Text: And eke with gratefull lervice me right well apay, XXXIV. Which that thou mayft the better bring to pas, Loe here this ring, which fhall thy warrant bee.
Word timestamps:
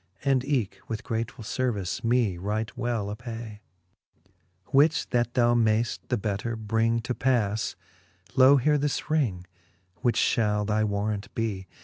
And 0.25 0.43
eke 0.43 0.79
with 0.87 1.03
gratefull 1.03 1.43
lervice 1.45 2.03
me 2.03 2.35
right 2.39 2.75
well 2.75 3.15
apay, 3.15 3.59
XXXIV. 3.59 4.29
Which 4.73 5.09
that 5.11 5.35
thou 5.35 5.53
mayft 5.53 5.99
the 6.07 6.17
better 6.17 6.55
bring 6.55 7.01
to 7.01 7.13
pas, 7.13 7.75
Loe 8.35 8.57
here 8.57 8.79
this 8.79 9.11
ring, 9.11 9.45
which 9.97 10.17
fhall 10.19 10.65
thy 10.65 10.83
warrant 10.83 11.27
bee. 11.35 11.67